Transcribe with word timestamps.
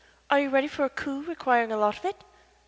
Are 0.31 0.39
you 0.39 0.49
ready 0.49 0.67
for 0.67 0.83
a 0.83 0.89
coup 0.89 1.21
requiring 1.21 1.71
a 1.71 1.77
lot 1.77 1.99
of 1.99 2.05
it?" 2.05 2.23